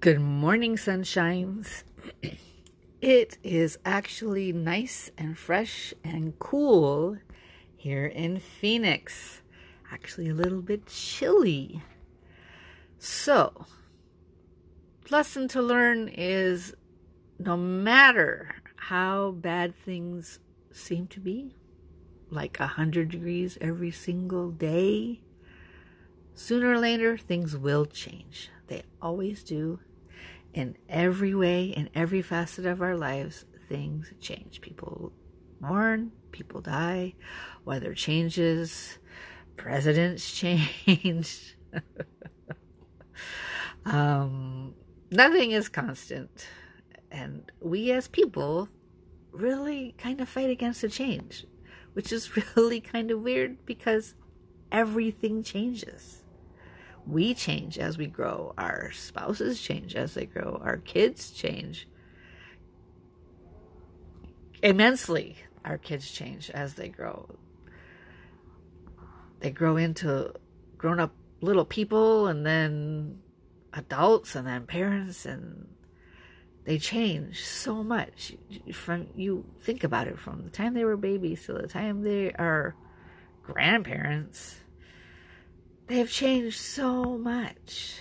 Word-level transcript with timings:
Good 0.00 0.18
morning, 0.18 0.76
sunshines. 0.76 1.82
It 3.02 3.36
is 3.42 3.78
actually 3.84 4.50
nice 4.50 5.10
and 5.18 5.36
fresh 5.36 5.92
and 6.02 6.38
cool 6.38 7.18
here 7.76 8.06
in 8.06 8.40
Phoenix. 8.40 9.42
Actually, 9.92 10.30
a 10.30 10.34
little 10.34 10.62
bit 10.62 10.86
chilly. 10.86 11.82
So, 12.98 13.66
lesson 15.10 15.48
to 15.48 15.60
learn 15.60 16.08
is 16.08 16.74
no 17.38 17.54
matter 17.58 18.54
how 18.76 19.32
bad 19.32 19.76
things 19.76 20.38
seem 20.72 21.08
to 21.08 21.20
be, 21.20 21.54
like 22.30 22.58
a 22.58 22.68
hundred 22.68 23.10
degrees 23.10 23.58
every 23.60 23.90
single 23.90 24.50
day, 24.50 25.20
sooner 26.38 26.70
or 26.70 26.78
later 26.78 27.18
things 27.18 27.56
will 27.56 27.84
change. 27.84 28.48
They 28.68 28.84
always 29.02 29.42
do. 29.42 29.80
In 30.54 30.76
every 30.88 31.34
way, 31.34 31.64
in 31.64 31.90
every 31.94 32.22
facet 32.22 32.64
of 32.64 32.80
our 32.80 32.96
lives, 32.96 33.44
things 33.68 34.12
change. 34.20 34.60
People 34.60 35.12
mourn, 35.60 36.12
people 36.30 36.60
die, 36.60 37.14
weather 37.64 37.92
changes, 37.92 38.98
presidents 39.56 40.32
change. 40.86 41.56
um, 43.84 44.74
nothing 45.10 45.50
is 45.50 45.68
constant. 45.68 46.46
And 47.10 47.50
we 47.60 47.90
as 47.90 48.06
people 48.06 48.68
really 49.32 49.94
kind 49.98 50.20
of 50.20 50.28
fight 50.28 50.50
against 50.50 50.82
the 50.82 50.88
change, 50.88 51.46
which 51.94 52.12
is 52.12 52.30
really 52.56 52.80
kind 52.80 53.10
of 53.10 53.22
weird 53.22 53.66
because 53.66 54.14
everything 54.70 55.42
changes 55.42 56.22
we 57.08 57.32
change 57.32 57.78
as 57.78 57.96
we 57.96 58.06
grow. 58.06 58.52
Our 58.58 58.92
spouses 58.92 59.60
change 59.60 59.94
as 59.96 60.14
they 60.14 60.26
grow. 60.26 60.60
Our 60.62 60.76
kids 60.76 61.30
change 61.30 61.88
immensely. 64.62 65.36
Our 65.64 65.78
kids 65.78 66.10
change 66.10 66.50
as 66.50 66.74
they 66.74 66.88
grow. 66.88 67.30
They 69.40 69.50
grow 69.50 69.76
into 69.76 70.34
grown 70.76 71.00
up 71.00 71.12
little 71.40 71.64
people 71.64 72.26
and 72.26 72.44
then 72.44 73.20
adults 73.72 74.34
and 74.34 74.46
then 74.46 74.66
parents 74.66 75.24
and 75.24 75.68
they 76.64 76.78
change 76.78 77.42
so 77.44 77.82
much 77.82 78.34
from 78.72 79.06
you 79.14 79.44
think 79.60 79.82
about 79.82 80.06
it 80.06 80.18
from 80.18 80.42
the 80.44 80.50
time 80.50 80.74
they 80.74 80.84
were 80.84 80.96
babies 80.96 81.46
to 81.46 81.52
the 81.52 81.66
time 81.66 82.02
they 82.02 82.32
are 82.32 82.74
grandparents 83.42 84.56
they 85.88 85.98
have 85.98 86.10
changed 86.10 86.60
so 86.60 87.18
much, 87.18 88.00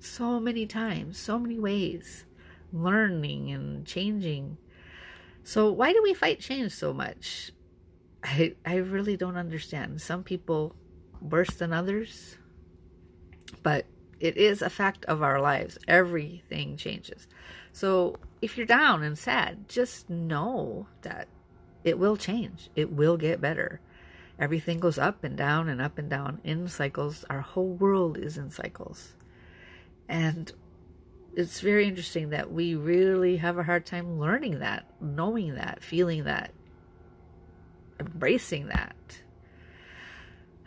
so 0.00 0.40
many 0.40 0.66
times, 0.66 1.18
so 1.18 1.38
many 1.38 1.58
ways, 1.58 2.24
learning 2.72 3.50
and 3.50 3.86
changing. 3.86 4.56
So, 5.44 5.70
why 5.70 5.92
do 5.92 6.02
we 6.02 6.14
fight 6.14 6.40
change 6.40 6.72
so 6.72 6.92
much? 6.92 7.52
I, 8.24 8.54
I 8.66 8.76
really 8.76 9.16
don't 9.16 9.36
understand. 9.36 10.00
Some 10.00 10.24
people 10.24 10.74
worse 11.20 11.50
than 11.50 11.72
others, 11.72 12.38
but 13.62 13.84
it 14.20 14.36
is 14.36 14.62
a 14.62 14.70
fact 14.70 15.04
of 15.04 15.22
our 15.22 15.40
lives. 15.40 15.78
Everything 15.86 16.76
changes. 16.78 17.28
So, 17.72 18.16
if 18.40 18.56
you're 18.56 18.66
down 18.66 19.02
and 19.02 19.18
sad, 19.18 19.68
just 19.68 20.08
know 20.08 20.86
that 21.02 21.28
it 21.84 21.98
will 21.98 22.16
change, 22.16 22.70
it 22.74 22.90
will 22.90 23.18
get 23.18 23.40
better. 23.40 23.80
Everything 24.38 24.78
goes 24.78 24.98
up 24.98 25.24
and 25.24 25.36
down 25.36 25.68
and 25.68 25.80
up 25.80 25.98
and 25.98 26.08
down 26.08 26.40
in 26.44 26.68
cycles. 26.68 27.24
Our 27.28 27.40
whole 27.40 27.72
world 27.72 28.16
is 28.16 28.38
in 28.38 28.50
cycles. 28.50 29.14
And 30.08 30.52
it's 31.34 31.60
very 31.60 31.86
interesting 31.86 32.30
that 32.30 32.52
we 32.52 32.74
really 32.74 33.38
have 33.38 33.58
a 33.58 33.64
hard 33.64 33.84
time 33.84 34.18
learning 34.18 34.60
that, 34.60 34.86
knowing 35.00 35.54
that, 35.54 35.82
feeling 35.82 36.24
that, 36.24 36.52
embracing 37.98 38.68
that. 38.68 38.94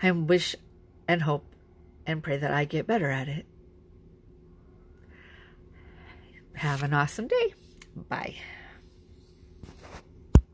I 0.03 0.11
wish 0.11 0.55
and 1.07 1.21
hope 1.21 1.45
and 2.05 2.23
pray 2.23 2.37
that 2.37 2.51
I 2.51 2.65
get 2.65 2.87
better 2.87 3.09
at 3.09 3.27
it. 3.27 3.45
Have 6.55 6.83
an 6.83 6.93
awesome 6.93 7.27
day. 7.27 7.53
Bye. 7.95 8.35